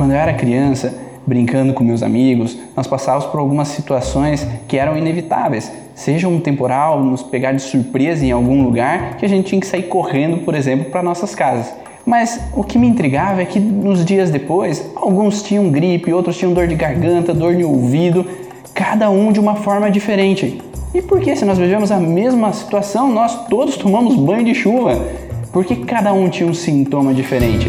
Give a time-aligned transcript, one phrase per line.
[0.00, 0.94] Quando eu era criança,
[1.26, 5.70] brincando com meus amigos, nós passávamos por algumas situações que eram inevitáveis.
[5.94, 9.66] Seja um temporal, nos pegar de surpresa em algum lugar, que a gente tinha que
[9.66, 11.70] sair correndo, por exemplo, para nossas casas.
[12.06, 16.54] Mas o que me intrigava é que nos dias depois, alguns tinham gripe, outros tinham
[16.54, 18.24] dor de garganta, dor no ouvido,
[18.72, 20.62] cada um de uma forma diferente.
[20.94, 24.98] E por que, se nós vivemos a mesma situação, nós todos tomamos banho de chuva?
[25.52, 27.68] Por que cada um tinha um sintoma diferente?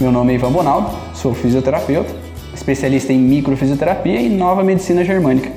[0.00, 2.10] Meu nome é Ivan Bonaldo, sou fisioterapeuta,
[2.54, 5.52] especialista em microfisioterapia e nova medicina germânica.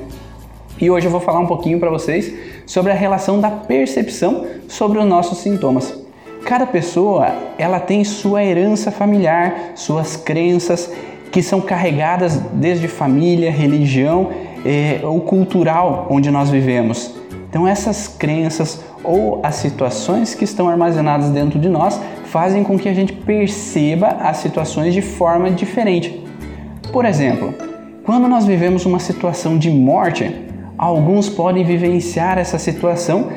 [0.78, 2.30] E hoje eu vou falar um pouquinho para vocês
[2.66, 5.98] sobre a relação da percepção sobre os nossos sintomas.
[6.44, 10.92] Cada pessoa, ela tem sua herança familiar, suas crenças
[11.32, 14.28] que são carregadas desde família, religião
[14.62, 17.14] eh, ou cultural onde nós vivemos.
[17.48, 21.98] Então essas crenças ou as situações que estão armazenadas dentro de nós
[22.34, 26.20] fazem com que a gente perceba as situações de forma diferente.
[26.92, 27.54] Por exemplo,
[28.02, 30.34] quando nós vivemos uma situação de morte,
[30.76, 33.28] alguns podem vivenciar essa situação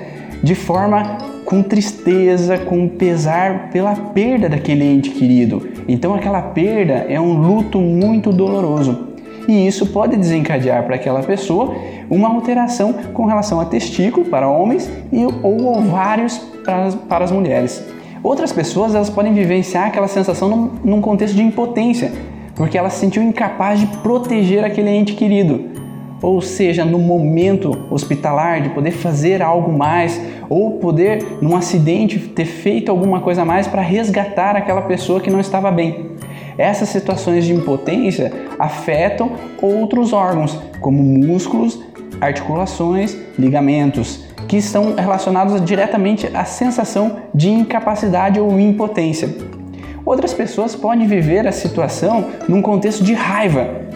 [0.42, 5.70] de forma com tristeza, com pesar pela perda daquele ente querido.
[5.88, 9.10] Então aquela perda é um luto muito doloroso.
[9.48, 11.76] E isso pode desencadear para aquela pessoa
[12.10, 17.96] uma alteração com relação a testículo para homens e ou ovários para, para as mulheres.
[18.24, 22.12] Outras pessoas elas podem vivenciar aquela sensação num, num contexto de impotência,
[22.56, 25.78] porque ela se sentiu incapaz de proteger aquele ente querido
[26.22, 32.46] ou seja, no momento hospitalar de poder fazer algo mais, ou poder, num acidente, ter
[32.46, 36.12] feito alguma coisa mais para resgatar aquela pessoa que não estava bem.
[36.58, 39.32] Essas situações de impotência afetam
[39.62, 41.80] outros órgãos, como músculos,
[42.22, 49.30] articulações, ligamentos, que estão relacionados diretamente à sensação de incapacidade ou impotência.
[50.06, 53.88] Outras pessoas podem viver a situação num contexto de raiva,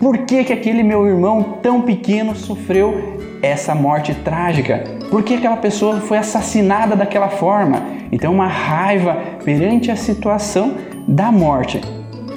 [0.00, 4.82] por que, que aquele meu irmão tão pequeno sofreu essa morte trágica?
[5.10, 7.82] Por que aquela pessoa foi assassinada daquela forma?
[8.10, 10.74] Então, uma raiva perante a situação
[11.06, 11.82] da morte.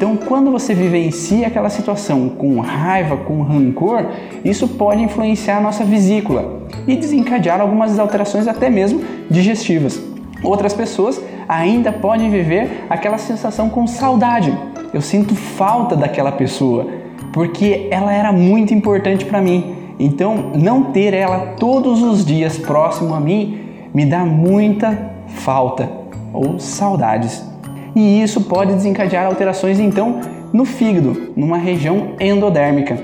[0.03, 4.07] Então, quando você vivencia aquela situação com raiva, com rancor,
[4.43, 10.03] isso pode influenciar a nossa vesícula e desencadear algumas alterações até mesmo digestivas.
[10.43, 14.53] Outras pessoas ainda podem viver aquela sensação com saudade.
[14.93, 16.85] Eu sinto falta daquela pessoa
[17.31, 19.73] porque ela era muito importante para mim.
[19.97, 23.57] Então, não ter ela todos os dias próximo a mim
[23.93, 25.89] me dá muita falta
[26.33, 27.52] ou saudades.
[27.95, 30.21] E isso pode desencadear alterações então
[30.51, 32.97] no fígado, numa região endodérmica.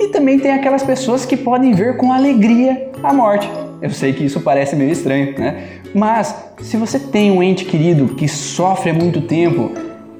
[0.00, 3.50] E também tem aquelas pessoas que podem ver com alegria a morte.
[3.80, 5.64] Eu sei que isso parece meio estranho, né?
[5.94, 9.70] Mas se você tem um ente querido que sofre há muito tempo,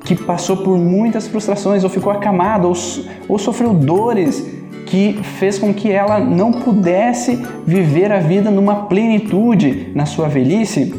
[0.05, 2.75] que passou por muitas frustrações, ou ficou acamada, ou,
[3.29, 4.47] ou sofreu dores
[4.87, 10.95] que fez com que ela não pudesse viver a vida numa plenitude na sua velhice,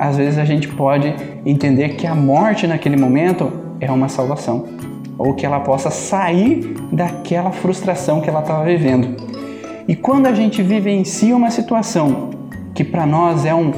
[0.00, 4.64] às vezes a gente pode entender que a morte naquele momento é uma salvação,
[5.18, 9.14] ou que ela possa sair daquela frustração que ela estava vivendo.
[9.86, 12.30] E quando a gente vivencia uma situação
[12.74, 13.72] que para nós é um,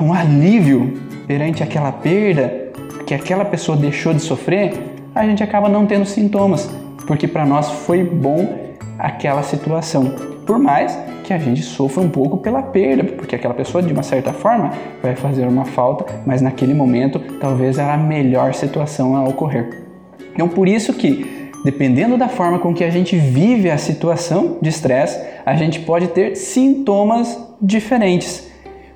[0.00, 0.94] um alívio
[1.28, 2.72] perante aquela perda,
[3.06, 4.72] que aquela pessoa deixou de sofrer,
[5.14, 6.68] a gente acaba não tendo sintomas,
[7.06, 10.37] porque para nós foi bom aquela situação.
[10.48, 14.02] Por mais que a gente sofra um pouco pela perda, porque aquela pessoa de uma
[14.02, 14.72] certa forma
[15.02, 19.84] vai fazer uma falta, mas naquele momento talvez era a melhor situação a ocorrer.
[20.32, 24.70] Então por isso que dependendo da forma com que a gente vive a situação de
[24.70, 28.50] estresse, a gente pode ter sintomas diferentes.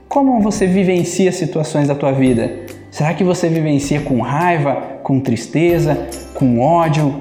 [0.08, 2.60] Como você vivencia situações da tua vida?
[2.90, 7.20] Será que você vivencia com raiva, com tristeza, com ódio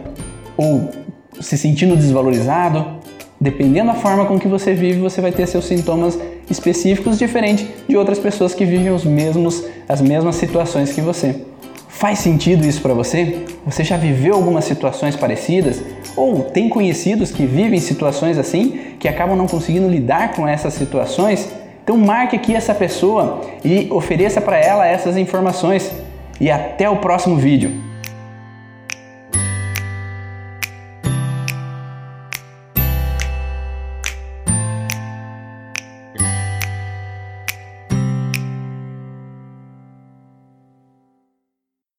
[0.56, 0.90] ou
[1.38, 3.01] se sentindo desvalorizado?
[3.42, 6.16] Dependendo da forma com que você vive, você vai ter seus sintomas
[6.48, 11.42] específicos diferentes de outras pessoas que vivem os mesmos, as mesmas situações que você.
[11.90, 13.44] Faz sentido isso para você?
[13.66, 15.82] Você já viveu algumas situações parecidas?
[16.16, 21.50] Ou tem conhecidos que vivem situações assim, que acabam não conseguindo lidar com essas situações?
[21.84, 25.92] Então marque aqui essa pessoa e ofereça para ela essas informações.
[26.40, 27.91] E até o próximo vídeo.